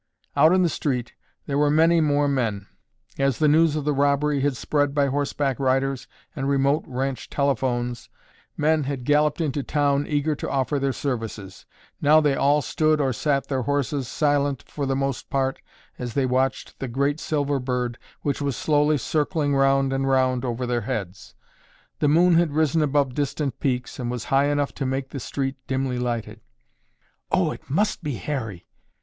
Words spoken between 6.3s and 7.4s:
and remote ranch